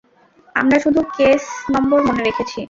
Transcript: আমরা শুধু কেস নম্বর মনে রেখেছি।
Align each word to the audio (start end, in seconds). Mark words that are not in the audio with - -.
আমরা 0.55 0.77
শুধু 0.79 1.01
কেস 1.17 1.43
নম্বর 1.73 1.99
মনে 2.07 2.21
রেখেছি। 2.23 2.57